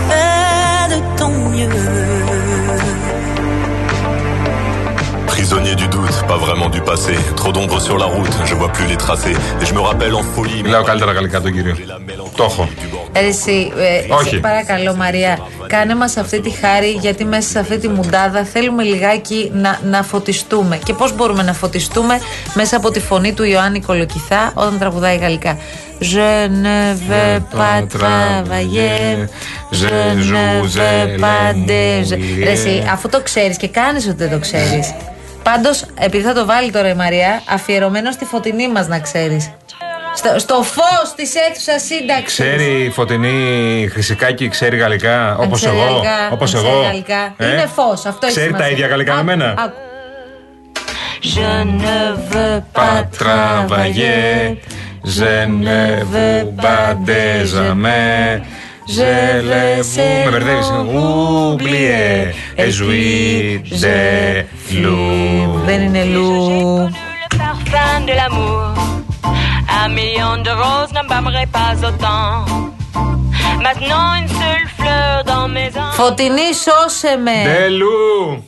fais 0.10 0.86
de 0.92 1.00
ton 1.20 1.32
mieux. 1.54 2.65
Prisonnier 5.36 5.76
du 5.84 5.88
doute, 5.96 6.18
pas 6.32 6.40
vraiment 6.46 6.70
du 6.76 6.82
passé. 6.92 7.14
Trop 7.42 7.52
d'ombre 7.56 7.78
sur 7.88 7.98
la 8.04 8.08
route, 8.16 8.36
je 8.50 8.56
vois 8.60 8.72
plus 8.78 8.88
les 8.94 9.00
tracés. 9.06 9.36
Et 9.62 9.66
je 9.70 9.74
me 9.78 9.82
rappelle 9.90 10.14
en 10.22 10.24
folie. 10.34 10.62
Μιλάω 10.64 10.84
καλύτερα 10.84 11.12
γαλλικά 11.12 11.42
τον 11.42 11.52
κύριο. 11.52 11.76
Το 12.36 12.44
έχω. 12.44 12.70
Ρε 13.14 13.28
Εσύ, 13.28 13.72
ε, 13.78 14.14
Όχι. 14.14 14.30
σε 14.30 14.36
παρακαλώ 14.38 14.96
Μαρία, 14.96 15.40
κάνε 15.68 15.96
μας 15.96 16.18
αυτή 16.18 16.42
τη 16.42 16.50
χάρη 16.50 16.90
γιατί 16.90 17.26
μέσα 17.26 17.50
σε 17.50 17.60
αυτή 17.60 17.78
τη 17.78 17.88
μουντάδα 17.88 18.44
θέλουμε 18.44 18.84
λιγάκι 18.84 19.52
να, 19.54 19.80
να 19.84 20.04
φωτιστούμε. 20.04 20.80
Και 20.86 20.94
πώς 20.94 21.16
μπορούμε 21.16 21.44
να 21.44 21.54
φωτιστούμε 21.54 22.20
μέσα 22.54 22.78
από 22.78 22.92
τη 22.92 23.00
φωνή 23.00 23.34
του 23.34 23.44
Ιωάννη 23.44 23.82
Κολοκυθά 23.82 24.52
όταν 24.54 24.78
τραγουδάει 24.80 25.18
γαλλικά. 25.18 25.58
Je 26.16 26.48
ne 26.64 26.80
veux 27.08 27.40
pas 27.58 27.78
travailler, 27.98 29.28
je 29.82 29.98
ne 30.32 30.48
veux 30.76 31.20
pas 31.26 31.54
de... 31.70 31.84
Ρε 32.44 32.52
εσύ, 32.52 32.84
αφού 32.92 33.10
το 33.10 33.22
ξέρεις 33.22 33.58
και 33.58 33.68
κάνεις 33.68 34.08
ότι 34.08 34.16
δεν 34.16 34.30
το 34.30 34.40
ξέρεις. 34.40 34.94
Πάντως, 35.50 35.86
επειδή 36.00 36.24
θα 36.24 36.34
το 36.34 36.46
βάλει 36.46 36.72
τώρα 36.72 36.90
η 36.90 36.94
Μαρία, 36.94 37.42
αφιερωμένο 37.50 38.12
στη 38.12 38.26
φωτεινή 38.26 38.68
μας 38.68 38.88
να 38.88 39.00
ξέρεις. 39.00 39.52
Στο, 40.16 40.40
στο 40.40 40.56
φως 40.64 41.14
της 41.16 41.34
αίθουσας 41.36 41.82
σύνταξης. 41.84 42.34
Ξέρει 42.40 42.84
η 42.84 42.90
φωτεινή 42.90 43.88
Χρυσικάκη, 43.92 44.48
ξέρει 44.48 44.78
γαλλικά, 44.78 45.30
Αν 45.30 45.38
όπως 45.40 45.60
ξέρει 45.62 45.76
εγώ. 45.78 45.86
γαλλικά, 45.86 46.30
Όπως 46.32 46.54
αν 46.54 46.60
ξέρει 46.62 46.74
εγώ. 46.76 46.84
γαλλικά. 46.84 47.34
Ε; 47.38 47.48
Είναι 47.52 47.66
φως, 47.76 48.06
αυτό 48.06 48.26
έχει 48.26 48.36
Ξέρει 48.36 48.52
τα 48.52 48.56
σημασία. 48.58 48.76
ίδια 48.76 48.88
γαλλικά 48.88 49.14
με 49.14 49.20
Άκου, 49.20 49.26
μένα; 49.26 49.54
άκου. 49.58 49.74
Je 51.36 51.64
ne 51.82 52.00
veux 52.32 52.60
Pas 52.74 52.82
pas 52.82 53.02
travailler, 53.18 53.68
travailler, 53.68 54.58
je 55.20 55.34
ne 55.66 55.82
veux 56.14 56.44
pas 56.66 56.88
déjamais, 58.87 59.83
Ζελεβού. 59.83 60.25
Με 60.25 60.31
μπερδεύει. 60.31 60.97
Ουμπλιέ. 60.97 62.35
Εζουί. 62.55 63.63
Ζε. 63.65 64.47
Λου. 64.71 65.61
Δεν 65.67 65.83
είναι 65.83 66.05
λου. 66.05 66.91
Le 67.33 67.37
parfum 67.43 68.01
de 68.09 68.15
l'amour. 68.19 68.73
Un 69.83 69.89
million 69.99 70.35
de 70.47 70.53
roses 70.63 70.93
n'embaumerait 70.97 71.53
pas 71.59 71.73
autant. 71.89 72.33
Maintenant, 73.67 74.07
une 74.21 74.31
seule 74.41 74.69
fleur 74.79 75.15
dans 75.31 75.49
mes 75.55 75.71
Φωτεινή, 75.93 76.49
σώσε 76.65 77.17
με. 77.25 77.37
Ντελού. 77.45 78.45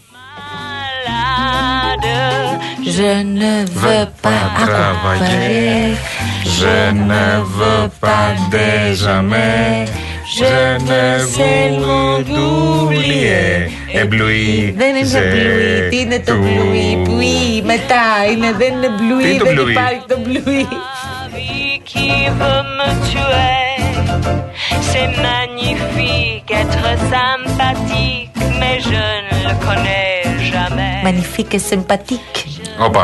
emballades. 1.12 2.61
Je 2.85 3.23
ne 3.23 3.64
veux 3.83 4.07
pas 4.25 4.45
travailler. 4.67 5.97
Je 6.45 6.93
ne 6.93 7.26
veux 7.57 7.88
pas 8.00 8.29
déjamais. 8.50 9.87
Je 10.36 10.77
ne 10.89 11.03
veux 11.36 12.24
d'oublier. 12.24 13.69
Εμπλουί. 13.93 14.74
Δεν 14.77 14.96
είναι 14.96 15.19
μπλουί. 15.31 15.89
Τι 15.89 16.00
είναι 16.00 16.19
το 16.19 16.36
μπλουί. 16.38 17.01
Μπλουί. 17.03 17.62
Μετά 17.65 18.03
είναι. 18.31 18.51
Δεν 18.57 18.74
είναι 18.74 18.88
Τι 18.88 19.03
μπλουί. 19.03 19.29
είναι 19.29 19.38
το 19.38 19.46
Δεν 19.46 19.53
μπλουί; 19.55 19.72
υπάρχει 19.72 20.01
το 20.07 20.17
μπλουί. 20.19 20.67
vie 21.36 21.79
qui 21.89 22.10
veut 22.39 22.63
me 22.77 22.89
tuer. 23.10 23.65
C'est 24.89 25.10
magnifique, 25.29 26.50
être 26.63 26.86
sympathique, 27.13 28.38
mais 28.60 28.75
je 28.89 29.03
ne 29.27 29.38
le 29.48 29.53
connais 29.65 30.13
jamais. 30.51 30.96
Magnifique 31.07 31.53
et 31.57 31.63
sympathique. 31.72 32.38
Όπα. 32.79 33.03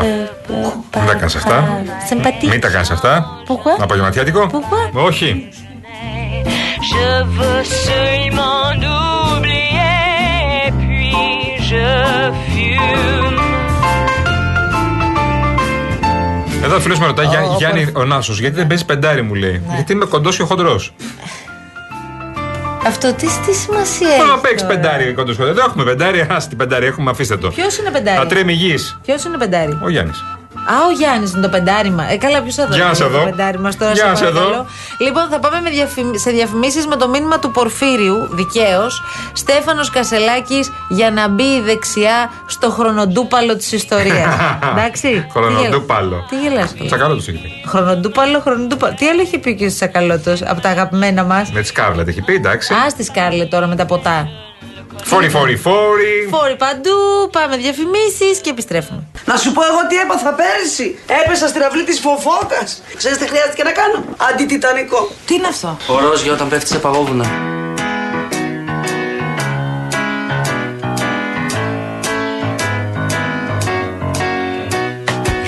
Μην 0.98 1.06
τα 1.06 1.14
κάνεις 1.14 1.34
αυτά. 1.34 1.82
Sympathique. 2.10 2.48
Μην 2.50 2.60
τα 2.60 2.68
κάνεις 2.68 2.90
αυτά. 2.90 3.26
Pourquoi? 3.48 3.82
Απογευματιάτικο. 3.82 4.46
Pourquoi? 4.52 5.04
Όχι. 5.06 5.48
Je 6.90 7.08
veux 7.36 7.62
seulement 7.86 8.66
oublier, 9.30 10.72
puis 10.82 11.14
je 11.68 11.88
fume. 12.48 13.40
Εδώ 16.64 16.76
ο 16.76 16.80
φίλος 16.80 16.98
με 16.98 17.06
ρωτάει, 17.06 17.26
«Γιά- 17.26 17.42
Ω, 17.42 17.54
Γιάννη 17.58 17.86
ο 17.92 18.04
Νάσος, 18.04 18.40
γιατί 18.40 18.56
δεν 18.56 18.66
παίζει 18.66 18.84
πεντάρι, 18.84 19.22
μου 19.22 19.34
λέει. 19.34 19.62
Ναι. 19.68 19.74
Γιατί 19.74 19.92
είμαι 19.92 20.04
κοντός 20.04 20.36
και 20.36 20.42
χοντρός. 20.42 20.94
Αυτό 22.86 23.12
τι, 23.14 23.26
τι 23.46 23.54
σημασία 23.54 24.08
έχει. 24.08 24.16
Θέλω 24.18 24.30
να 24.30 24.38
παίξεις 24.38 24.60
τώρα; 24.68 24.74
πεντάρι 24.74 25.12
κοντός 25.12 25.36
χοντρός. 25.36 25.54
Δεν 25.54 25.64
έχουμε 25.68 25.84
πεντάρι, 25.84 26.20
α 26.20 26.42
την 26.48 26.56
πεντάρι, 26.58 26.86
έχουμε, 26.86 27.10
αφήστε 27.10 27.36
το. 27.36 27.48
Ποιος 27.48 27.78
είναι 27.78 27.90
πεντάρι; 27.90 28.18
Ατρέμι 28.20 28.52
γης. 28.52 28.98
Ποιος 29.02 29.24
είναι 29.24 29.36
πεντάρι; 29.38 29.78
Ο 29.84 29.88
Γιάννης. 29.88 30.24
Α, 30.72 30.74
ο 30.88 30.90
Γιάννης 30.98 31.32
είναι 31.32 31.40
το 31.42 31.48
πεντάριμα. 31.48 32.12
Ε, 32.12 32.16
καλά, 32.16 32.42
ποιος 32.42 32.54
θα 32.54 32.66
δώσει 32.66 32.78
Γεια 32.78 32.94
σε 32.94 33.02
το 33.02 33.08
εδώ. 33.08 33.24
πεντάρι 33.24 33.58
μα 33.58 33.70
τώρα, 33.70 33.92
Γεια 33.92 34.08
σε 34.08 34.14
σε 34.16 34.24
εδώ. 34.24 34.40
παρακαλώ. 34.40 34.66
Λοιπόν, 34.98 35.28
θα 35.30 35.38
πάμε 35.38 35.60
με 35.60 35.70
διαφημι- 35.70 36.18
σε 36.18 36.30
διαφημίσεις 36.30 36.86
με 36.86 36.96
το 36.96 37.08
μήνυμα 37.08 37.38
του 37.38 37.50
Πορφύριου, 37.50 38.28
δικαίως. 38.30 39.02
Στέφανος 39.32 39.90
Κασελάκης 39.90 40.72
για 40.88 41.10
να 41.10 41.28
μπει 41.28 41.60
δεξιά 41.64 42.30
στο 42.46 42.70
χρονοτούπαλο 42.70 43.56
της 43.56 43.72
ιστορίας. 43.72 44.34
Εντάξει. 44.70 45.26
Χρονοτούπαλο. 45.32 46.26
Τι 46.28 46.36
γελάς. 46.40 46.74
Τσακαλώ 46.86 47.14
τους 47.14 47.28
έχει 47.28 47.38
πει. 47.38 47.50
Χρονοτούπαλο, 47.68 48.40
χρονοτούπαλο. 48.40 48.94
Τι 48.94 49.06
άλλο 49.06 49.20
έχει 49.20 49.38
πει 49.38 49.54
και 49.54 49.64
ο 49.64 49.68
Τσακαλώτος 49.68 50.42
από 50.42 50.60
τα 50.60 50.68
αγαπημένα 50.68 51.24
μας; 51.24 51.50
Με 51.52 51.60
τη 51.60 51.66
Σκάρλετ 51.66 52.08
έχει 52.08 52.22
πει, 52.22 52.34
εντάξει. 52.34 52.72
Α 52.74 52.86
τη 52.96 53.04
Σκάρλετ 53.04 53.50
τώρα 53.50 53.66
με 53.66 53.76
τα 53.76 53.86
ποτά. 53.86 54.28
Φόρι, 55.02 55.28
φόρι, 55.28 55.56
φόρι. 55.56 56.28
Φόροι 56.30 56.56
παντού, 56.56 57.30
πάμε 57.32 57.56
διαφημίσεις 57.56 58.38
και 58.42 58.50
επιστρέφουμε. 58.50 59.02
Να 59.24 59.36
σου 59.36 59.52
πω 59.52 59.62
εγώ 59.64 59.86
τι 59.88 59.96
έπαθα 59.96 60.34
πέρυσι. 60.34 60.98
Έπεσα 61.24 61.48
στην 61.48 61.62
αυλή 61.62 61.84
της 61.84 61.98
φοφόκας. 61.98 62.82
Ξέρεις 62.96 63.18
τι 63.18 63.28
χρειάστηκε 63.28 63.62
να 63.62 63.70
κάνω; 63.70 64.04
Αντιτιτανικό. 64.30 65.10
Τι 65.26 65.34
είναι 65.34 65.46
αυτό; 65.46 65.76
Ο 65.86 65.98
Ρόζιο 65.98 66.32
όταν 66.32 66.48
πέφτει 66.48 66.68
σε 66.68 66.78
παγόβουνα. 66.78 67.24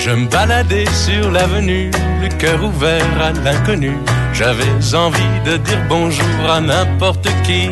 Je 0.09 0.13
me 0.19 0.27
baladais 0.35 0.89
sur 1.05 1.25
l'avenue, 1.35 1.91
le 2.23 2.29
cœur 2.41 2.59
ouvert 2.69 3.15
à 3.27 3.29
l'inconnu. 3.43 3.93
J'avais 4.39 4.73
envie 5.05 5.35
de 5.47 5.53
dire 5.67 5.81
bonjour 5.93 6.39
à 6.55 6.59
n'importe 6.69 7.27
qui, 7.45 7.63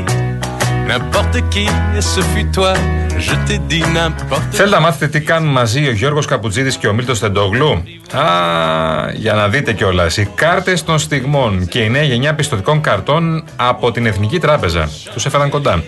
n'importe 0.90 1.38
qui, 1.52 1.66
et 1.98 2.04
ce 2.14 2.22
fut 2.32 2.50
toi. 2.58 2.74
Je 3.28 3.36
t'ai 3.46 3.60
dit 3.68 3.84
n'importe 3.98 4.44
Θέλετε 4.52 4.76
να 4.76 4.82
μάθετε 4.82 5.08
τι 5.08 5.26
κάνουν 5.26 5.52
μαζί 5.52 5.88
ο 5.88 5.92
Γιώργος 5.92 6.26
Καπουτζίδη 6.26 6.78
και 6.78 6.88
ο 6.88 6.94
Μίλτος 6.94 7.20
Τεντόγλου. 7.20 7.84
Α, 8.14 8.24
για 9.14 9.34
να 9.34 9.48
δείτε 9.48 9.74
κιόλας. 9.74 10.18
Οι 10.18 10.30
κάρτες 10.36 10.84
των 10.84 11.00
στιγμών 11.00 11.68
και 11.68 11.80
η 11.80 11.90
νέα 11.90 12.04
γενιά 12.04 12.34
πιστοτικών 12.34 12.82
καρτών 12.82 13.44
από 13.56 13.92
την 13.92 14.06
Εθνική 14.06 14.40
Τράπεζα. 14.40 14.90
Τους 15.14 15.26
έφεραν 15.26 15.50
κοντά. 15.50 15.84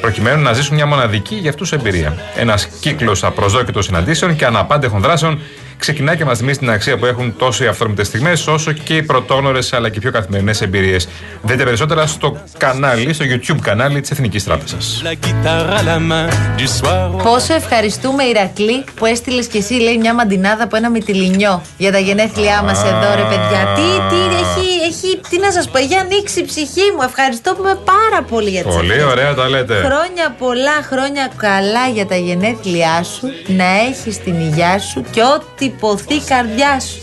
Προκειμένου 0.00 0.42
να 0.42 0.52
ζήσουν 0.52 0.74
μια 0.74 0.86
μοναδική 0.86 1.34
για 1.34 1.50
αυτούς 1.50 1.72
εμπειρία. 1.72 2.16
Ένας 2.36 2.66
κύκλος 2.80 3.24
απροσδόκητων 3.24 3.82
συναντήσεων 3.82 4.36
και 4.36 4.46
αναπάντεχων 4.46 5.00
δράσεων 5.00 5.40
ξεκινά 5.78 6.14
και 6.16 6.24
μας 6.24 6.38
θυμίζει 6.38 6.58
την 6.58 6.70
αξία 6.70 6.96
που 6.98 7.06
έχουν 7.06 7.34
τόσο 7.38 7.64
οι 7.64 7.66
αυθόρμητες 7.66 8.06
στιγμές, 8.06 8.46
όσο 8.46 8.72
και 8.72 8.96
οι 8.96 9.02
πρωτόγνωρες 9.02 9.72
αλλά 9.72 9.88
και 9.88 9.98
οι 9.98 10.00
πιο 10.00 10.10
καθημερινές 10.10 10.60
εμπειρίες. 10.62 11.08
Δείτε 11.42 11.64
περισσότερα 11.64 12.06
στο 12.06 12.36
κανάλι, 12.58 13.12
στο 13.12 13.24
YouTube 13.28 13.58
κανάλι 13.62 14.00
της 14.00 14.10
Εθνικής 14.10 14.44
Τράπεζας. 14.44 15.02
la 15.04 15.26
guitare 15.26 15.70
à 15.78 15.82
la 15.82 15.98
main 16.10 16.28
du 16.60 16.66
soir. 16.80 17.10
au- 17.20 17.22
Πόσο 17.22 17.54
ευχαριστούμε, 17.54 18.22
Ηρακλή, 18.24 18.84
που 18.94 19.04
έστειλες 19.06 19.46
και 19.46 19.58
εσύ, 19.58 19.74
λέει, 19.74 19.98
μια 19.98 20.14
μαντινάδα 20.14 20.64
από 20.64 20.76
ένα 20.76 20.90
μυτιλινιό 20.90 21.62
για 21.76 21.92
τα 21.92 21.98
γενέθλιά 21.98 22.62
μας 22.62 22.78
εδώ, 22.82 23.14
ρε 23.14 23.22
παιδιά. 23.30 23.60
Τι, 23.74 23.82
τι, 24.10 24.20
έχει, 24.42 24.65
έχει, 24.86 25.20
τι 25.28 25.38
να 25.38 25.52
σας 25.52 25.68
πω, 25.70 25.78
έχει 25.78 25.94
ανοίξει 25.94 26.40
η 26.40 26.44
ψυχή 26.44 26.86
μου. 26.96 27.02
Ευχαριστούμε 27.02 27.78
πάρα 27.84 28.22
πολύ 28.22 28.50
για 28.50 28.62
τις 28.64 28.74
Πολύ 28.74 29.02
ωραία 29.02 29.34
τα 29.34 29.48
λέτε. 29.48 29.74
Χρόνια 29.74 30.34
πολλά, 30.38 30.82
χρόνια 30.90 31.32
καλά 31.36 31.88
για 31.88 32.06
τα 32.06 32.16
γενέθλιά 32.16 33.02
σου, 33.02 33.26
να 33.46 33.64
έχεις 33.88 34.18
την 34.18 34.40
υγειά 34.40 34.78
σου 34.78 35.04
και 35.10 35.22
ό,τι 35.22 35.68
ποθεί 35.70 36.14
η 36.14 36.22
καρδιά 36.28 36.80
σου. 36.80 36.98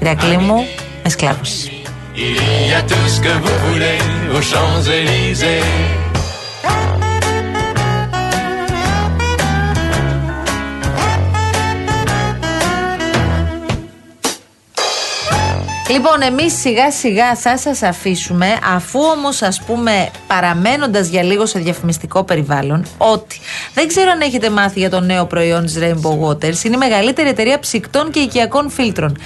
Ηρακλή 0.00 0.36
μου, 0.36 0.66
με 1.02 1.08
σκλάβωσες. 1.10 1.70
Il 2.14 2.68
y 2.70 2.74
a 2.74 2.82
tout 2.90 3.08
ce 3.14 3.18
que 3.24 3.34
vous 3.42 3.58
voulez 3.66 3.98
aux 4.34 4.42
Champs-Élysées. 4.50 6.01
Λοιπόν, 15.92 16.22
εμείς 16.22 16.60
σιγά 16.60 16.90
σιγά 16.90 17.34
θα 17.34 17.58
σας 17.58 17.82
αφήσουμε, 17.82 18.46
αφού 18.74 19.00
όμως 19.00 19.42
ας 19.42 19.62
πούμε 19.66 20.10
παραμένοντας 20.26 21.08
για 21.08 21.22
λίγο 21.22 21.46
σε 21.46 21.58
διαφημιστικό 21.58 22.24
περιβάλλον, 22.24 22.86
ότι 22.98 23.40
δεν 23.74 23.88
ξέρω 23.88 24.10
αν 24.10 24.20
έχετε 24.20 24.50
μάθει 24.50 24.78
για 24.78 24.90
το 24.90 25.00
νέο 25.00 25.26
προϊόν 25.26 25.66
τη 25.66 25.72
Rainbow 25.78 26.28
Waters. 26.28 26.64
Είναι 26.64 26.74
η 26.74 26.78
μεγαλύτερη 26.78 27.28
εταιρεία 27.28 27.58
ψυκτών 27.58 28.10
και 28.10 28.18
οικιακών 28.18 28.70
φίλτρων. 28.70 29.18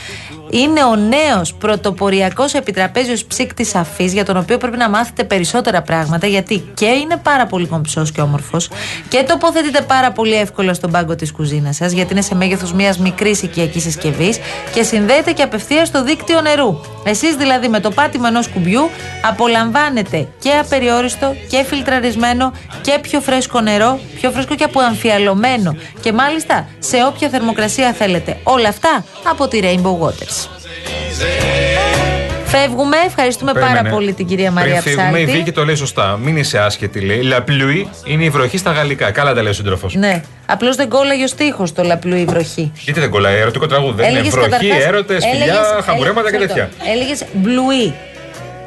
Είναι 0.51 0.85
ο 0.85 0.97
νέος 0.97 1.55
πρωτοποριακός 1.55 2.55
επιτραπέζιος 2.55 3.25
ψύκτης 3.25 3.75
αφής, 3.75 4.13
για 4.13 4.25
τον 4.25 4.37
οποίο 4.37 4.59
πρέπει 4.59 4.77
να 4.77 4.89
μάθετε 4.89 5.25
περισσότερα 5.25 5.83
πράγματα, 5.83 6.27
γιατί 6.27 6.71
και 6.75 6.87
είναι 6.87 7.17
πάρα 7.17 7.47
πολύ 7.47 7.67
κομψός 7.67 8.13
και 8.13 8.21
όμορφος 8.21 8.69
και 9.09 9.23
τοποθετείται 9.23 9.81
πάρα 9.81 10.13
πολύ 10.13 10.35
εύκολα 10.35 10.75
στον 10.75 10.91
πάγκο 10.91 11.15
της 11.15 11.33
κουζίνας 11.33 11.77
σας, 11.77 11.93
γιατί 11.93 12.13
είναι 12.13 12.23
σε 12.23 12.35
μέγεθος 12.35 12.73
μιας 12.73 12.99
μικρής 12.99 13.43
οικιακής 13.43 13.83
συσκευής 13.83 14.39
και 14.75 14.83
συνδέεται 14.83 15.33
και 15.33 15.43
απευθείας 15.43 15.89
στο 15.89 16.05
δίκτυο 16.05 16.41
νερού. 16.41 16.56
Εσείς 17.05 17.35
δηλαδή 17.35 17.69
με 17.69 17.81
το 17.81 17.91
πάτημα 17.91 18.29
ενός 18.29 18.49
κουμπιού 18.49 18.91
απολαμβάνετε 19.23 20.29
και 20.39 20.51
απεριόριστο 20.51 21.35
και 21.49 21.65
φιλτραρισμένο 21.65 22.53
και 22.83 22.99
πιο 23.03 23.21
φρέσκο 23.21 23.61
νερό, 23.61 24.01
πιο 24.15 24.31
φρέσκο 24.31 24.55
και 24.55 24.65
αποαμφιαλωμένο 24.65 25.77
και 26.01 26.13
μάλιστα 26.13 26.69
σε 26.79 26.97
όποια 27.07 27.29
θερμοκρασία 27.29 27.93
θέλετε. 27.93 28.37
Όλα 28.43 28.69
αυτά 28.69 29.05
από 29.25 29.49
τη 29.49 29.61
Rainbow 29.63 29.99
Waters. 30.07 30.49
Φεύγουμε. 32.61 32.97
Ευχαριστούμε 33.07 33.53
πάρα 33.53 33.67
Περίμενε. 33.67 33.91
πολύ 33.95 34.13
την 34.13 34.27
κυρία 34.27 34.51
Μαρία 34.51 34.81
Πριν 34.83 34.83
φύγουμε, 34.97 35.19
η 35.21 35.25
Ψάλτη. 35.25 35.39
Βίκη 35.39 35.53
το 35.53 35.65
λέει 35.65 35.75
σωστά. 35.75 36.19
Μην 36.23 36.37
είσαι 36.37 36.59
άσχετη, 36.59 37.01
λέει. 37.01 37.21
La 37.33 37.37
pluie 37.51 37.87
είναι 38.05 38.25
η 38.25 38.29
βροχή 38.31 38.59
στα 38.59 38.73
γαλλικά. 38.73 39.11
Καλά 39.11 39.35
τα 39.35 39.43
λέει 39.43 39.51
ο 39.51 39.55
σύντροφος. 39.55 39.95
Ναι. 39.95 40.23
Απλώς 40.47 40.77
δεν 40.77 40.89
κόλλαγε 40.89 41.25
ο 41.25 41.27
στίχος 41.27 41.73
το 41.73 41.83
λαπλού 41.83 42.17
η 42.17 42.25
βροχή. 42.25 42.73
Γιατί 42.81 43.01
δεν 43.01 43.11
κολλάει, 43.11 43.37
ερωτικό 43.39 43.67
τραγούδι. 43.67 43.95
Δεν 43.97 44.05
είναι 44.09 44.19
Έλεγες 44.19 44.35
βροχή, 44.35 44.51
καταρχάς- 44.51 44.85
έρωτες, 44.87 45.25
φιλιά, 45.31 45.45
έλεγες- 45.45 45.85
χαμουρέματα 45.85 46.31
και 46.31 46.37
έλεγες- 46.37 46.55
τέτοια. 46.55 46.93
Έλεγες 46.93 47.25
μπλουί. 47.33 47.95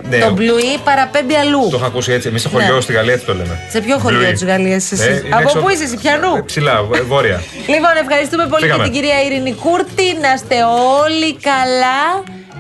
Ναι, 0.10 0.18
Το 0.18 0.32
μπλουί 0.32 0.78
παραπέμπει 0.84 1.34
αλλού. 1.36 1.68
το 1.70 1.76
έχω 1.78 1.86
ακούσει 1.86 2.12
έτσι. 2.12 2.28
Εμείς 2.28 2.42
στο 2.42 2.50
χωριό 2.50 2.76
Ναι. 2.76 2.82
στη 2.82 2.94
Γαλλία 2.94 3.14
έτσι 3.14 3.26
το 3.26 3.34
λέμε; 3.34 3.60
Σε 3.70 3.82
ποιο 3.82 3.98
χωριό 3.98 4.20
Μπλουί. 4.20 4.32
της 4.32 4.44
Γαλλίας 4.46 4.92
εσύ. 4.92 5.04
Ε, 5.04 5.14
είναι 5.26 5.36
Από 5.36 5.42
έξω- 5.42 5.60
πού 5.60 5.70
είσαι, 5.70 5.84
εσύ, 5.84 5.96
πιανού; 6.02 6.36
Ε, 6.36 6.42
Ψηλά, 6.46 6.76
ε, 6.96 7.02
βόρεια. 7.02 7.38
Λοιπόν, 7.74 7.94
ευχαριστούμε 8.04 8.46
πολύ 8.48 8.64
Φύγαμε. 8.64 8.84
και 8.84 8.90
την 8.90 9.00
κυρία 9.00 9.18
Ειρήνη 9.26 9.54
Κούρτη. 9.64 10.08
Να 10.24 10.30
είστε 10.36 10.56
όλοι 11.04 11.30
καλά. 11.50 12.02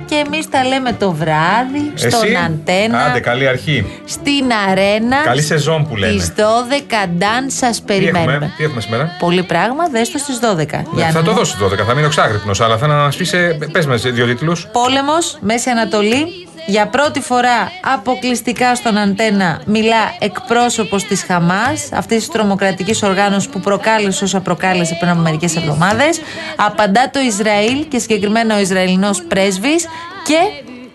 Και 0.09 0.15
εμείς 0.25 0.49
τα 0.49 0.63
λέμε 0.65 0.91
το 0.93 1.11
βράδυ 1.11 1.91
στον 1.95 2.23
Εσύ, 2.23 2.35
Αντένα. 2.45 2.99
άντε, 2.99 3.19
καλή 3.19 3.47
αρχή. 3.47 3.85
Στην 4.05 4.51
αρένα. 4.69 5.17
Καλή 5.23 5.41
σεζόν 5.41 5.87
που 5.87 5.95
λένε. 5.95 6.11
Στις 6.21 6.33
12 6.35 7.07
Νταν 7.17 7.49
σας 7.49 7.77
Τι 7.77 7.83
περιμένουμε. 7.85 8.31
έχουμε, 8.33 8.53
τι 8.57 8.63
έχουμε 8.63 8.81
σήμερα; 8.81 9.15
Πολύ 9.19 9.43
πράγμα, 9.43 9.87
δες 9.87 10.11
το 10.11 10.17
στις 10.17 10.39
12. 10.39 10.77
Ναι, 10.77 10.83
Γιάννη 10.95 11.13
θα 11.13 11.21
το 11.21 11.31
μου. 11.31 11.37
δώσω 11.37 11.57
12, 11.61 11.83
θα 11.87 11.93
μείνω 11.93 12.07
ξάγρυπνο, 12.07 12.51
αλλά 12.59 12.77
θα 12.77 12.87
να 12.87 12.93
μας 12.95 13.15
πεις. 13.15 13.33
Πες 13.71 13.85
με 13.85 13.95
δύο 13.95 14.25
τίτλους. 14.25 14.67
Πόλεμος, 14.71 15.37
Μέση 15.41 15.69
Ανατολή, 15.69 16.47
Για 16.69 16.87
πρώτη 16.87 17.21
φορά 17.21 17.71
αποκλειστικά 17.81 18.75
στον 18.75 18.97
αντένα 18.97 19.61
μιλά 19.65 20.15
εκπρόσωπος 20.19 21.03
της 21.03 21.23
Χαμάς, 21.23 21.89
αυτής 21.93 22.17
της 22.17 22.27
τρομοκρατικής 22.27 23.03
οργάνωσης 23.03 23.49
που 23.49 23.59
προκάλεσε 23.59 24.23
όσα 24.23 24.39
προκάλεσε 24.39 24.95
πριν 24.99 25.11
από 25.11 25.19
μερικές 25.19 25.55
εβδομάδες. 25.55 26.19
Απαντά 26.55 27.09
το 27.09 27.19
Ισραήλ 27.19 27.87
και 27.87 27.99
συγκεκριμένα 27.99 28.55
ο 28.55 28.59
Ισραηλινός 28.59 29.23
πρέσβης 29.23 29.87
και 30.23 30.39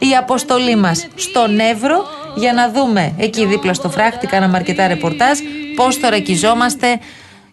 η 0.07 0.17
αποστολή 0.17 0.77
μας 0.77 1.07
στον 1.15 1.59
Εύρο 1.59 2.05
για 2.35 2.53
να 2.53 2.71
δούμε 2.71 3.15
εκεί 3.19 3.47
δίπλα 3.47 3.75
στο 3.75 3.91
φράχτη, 3.91 4.27
κάναμε 4.27 4.57
αρκετά 4.57 4.89
ρεπορτάζ, 4.89 5.39
πώς 5.77 5.97
θωρακιζόμαστε 5.97 6.99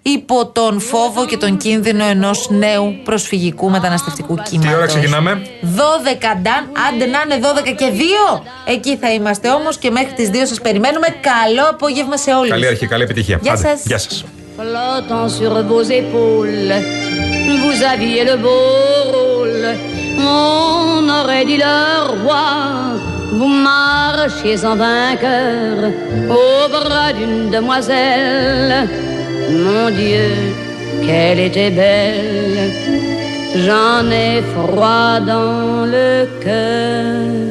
υπό 0.02 0.46
τον 0.48 0.80
φόβο 0.80 1.26
και 1.26 1.38
τον 1.38 1.58
κίνδυνο 1.58 2.04
ενός 2.04 2.50
νέου 2.50 2.96
προσφυγικού 3.04 3.70
μεταναστευτικού 3.70 4.36
κύματος. 4.36 4.72
Τι 4.72 4.76
ώρα 4.78 4.86
ξεκινάμε; 4.86 5.42
12 5.62 6.36
ντάν, 6.42 6.70
άντε 6.88 7.06
να 7.06 7.22
είναι 7.26 7.40
12 7.42 7.72
και 7.76 7.86
2. 8.38 8.42
Εκεί 8.66 8.98
θα 8.98 9.14
είμαστε 9.14 9.50
όμως 9.50 9.78
και 9.78 9.92
μέχρι 9.92 10.14
τις 10.14 10.30
2 10.30 10.46
σας 10.46 10.62
περιμένουμε. 10.62 11.08
Καλό 11.08 11.70
απόγευμα 11.70 12.18
σε 12.18 12.34
όλους. 12.34 12.50
Καλή 12.50 12.68
αρχή, 12.68 12.88
καλή 12.88 13.04
επιτυχία. 13.04 13.40
Γεια 13.42 13.54
Άντε, 13.54 13.68
σας. 13.68 13.82
Γεια 13.86 13.98
σας. 13.98 14.26
flottant 14.58 15.30
sur 15.38 15.54
vos 15.72 15.88
épaules, 16.02 16.74
vous 17.64 17.78
aviez 17.94 18.24
le 18.30 18.36
beau 18.44 18.64
rôle. 19.16 19.66
On 20.98 21.04
aurait 21.20 21.46
dit 21.50 21.60
le 21.68 21.78
roi. 22.24 22.48
Vous 23.38 23.54
marchiez 23.70 24.58
en 24.72 24.76
vainqueur 24.86 25.76
au 26.40 26.50
bras 26.76 27.10
d'une 27.18 27.40
demoiselle. 27.58 28.72
Mon 29.52 29.90
Dieu, 29.90 30.32
qu'elle 31.06 31.40
était 31.40 31.72
belle. 31.72 32.72
J'en 33.66 34.10
ai 34.10 34.42
froid 34.54 35.20
dans 35.20 35.86
le 35.86 36.26
cœur. 36.42 37.42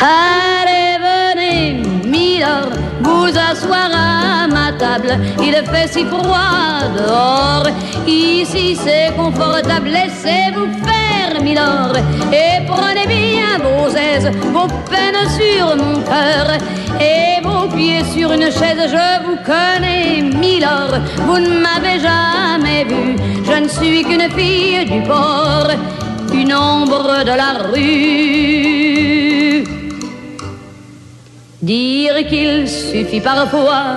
Allez, 0.00 0.98
venez, 1.08 1.82
Milord, 2.04 2.72
vous 3.00 3.28
asseoir 3.50 3.90
à 3.94 4.46
ma 4.46 4.72
table. 4.72 5.18
Il 5.40 5.54
fait 5.72 5.88
si 5.90 6.04
froid 6.04 6.82
dehors. 6.96 7.66
Ici 8.06 8.76
c'est 8.84 9.14
confortable. 9.16 9.88
Laissez-vous 9.88 10.68
faire, 10.84 11.07
Et 11.40 12.66
prenez 12.66 13.06
bien 13.06 13.58
vos 13.62 13.88
aises, 13.96 14.30
vos 14.52 14.66
peines 14.90 15.28
sur 15.38 15.76
mon 15.76 16.00
cœur. 16.02 16.58
Et 17.00 17.40
vos 17.42 17.68
pieds 17.68 18.04
sur 18.12 18.32
une 18.32 18.50
chaise, 18.50 18.90
je 18.90 19.24
vous 19.24 19.36
connais, 19.44 20.20
Milord. 20.20 20.98
Vous 21.26 21.38
ne 21.38 21.60
m'avez 21.60 22.00
jamais 22.00 22.84
vu. 22.84 23.16
Je 23.44 23.52
ne 23.62 23.68
suis 23.68 24.02
qu'une 24.02 24.28
fille 24.36 24.84
du 24.84 25.00
port, 25.02 25.70
une 26.32 26.52
ombre 26.54 27.24
de 27.24 27.36
la 27.42 27.52
rue. 27.72 28.98
Dire 31.62 32.26
qu'il 32.28 32.68
suffit 32.68 33.20
parfois 33.20 33.96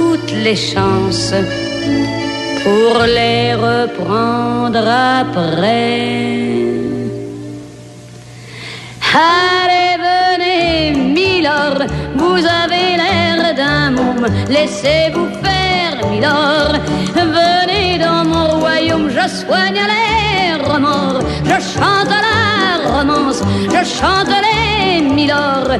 toutes 0.27 0.35
les 0.43 0.55
chances 0.55 1.33
pour 2.63 3.03
les 3.03 3.53
reprendre 3.53 4.83
après. 5.19 6.41
Allez, 9.13 9.97
venez, 10.07 10.91
Milord, 10.93 11.83
vous 12.15 12.41
avez 12.63 12.97
l'air 13.01 13.55
d'un 13.55 13.91
môme, 13.91 14.27
laissez-vous 14.49 15.27
faire, 15.43 16.09
Milord. 16.09 16.75
Venez 17.13 17.97
dans 17.97 18.23
mon 18.23 18.59
royaume, 18.59 19.09
je 19.09 19.27
soigne 19.27 19.81
les 19.93 20.63
remords, 20.63 21.21
je 21.43 21.59
chante 21.73 22.15
la 22.27 22.97
romance, 22.97 23.41
je 23.67 23.83
chante 23.99 24.35
les 24.47 25.01
Milord 25.01 25.71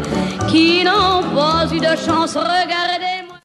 qui 0.48 0.84
n'ont 0.84 1.24
pas 1.36 1.66
eu 1.74 1.80
de 1.80 1.96
chance. 2.06 2.36
Regardez. 2.36 3.11